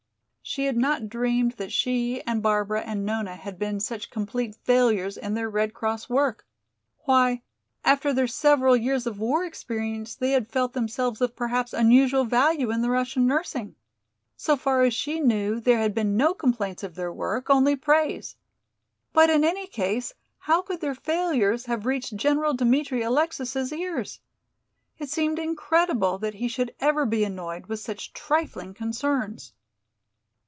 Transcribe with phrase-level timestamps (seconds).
[0.43, 5.15] She had not dreamed that she and Barbara and Nona had been such complete failures
[5.15, 6.45] in their Red Cross work.
[7.05, 7.43] Why,
[7.85, 12.69] after their several years of war experience they had felt themselves of perhaps unusual value
[12.69, 13.75] in the Russian nursing.
[14.35, 18.35] So far as she knew there had been no complaints of their work, only praise.
[19.13, 24.19] But in any case how could their failures have reached General Dmitri Alexis' ears?
[24.97, 29.53] It seemed incredible that he should ever be annoyed with such trifling concerns.